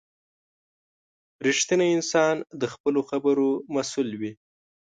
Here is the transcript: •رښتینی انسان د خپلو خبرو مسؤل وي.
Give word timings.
•رښتینی 1.47 1.87
انسان 1.97 2.35
د 2.61 2.63
خپلو 2.73 3.01
خبرو 3.09 3.49
مسؤل 3.75 4.09
وي. 4.19 4.31